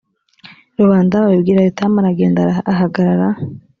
[0.79, 3.27] rubanda babibwira yotamu aragenda ahagarara